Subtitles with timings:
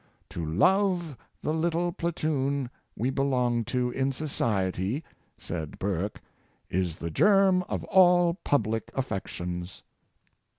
[0.31, 5.03] "To love the little platoon we belong to in society,"
[5.37, 6.17] said Lurke,"
[6.71, 9.83] is the germ of all public affections."